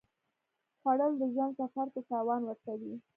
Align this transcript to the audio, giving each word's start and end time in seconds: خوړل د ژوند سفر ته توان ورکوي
خوړل 0.79 1.13
د 1.21 1.23
ژوند 1.33 1.53
سفر 1.59 1.87
ته 1.93 2.01
توان 2.09 2.41
ورکوي 2.45 2.93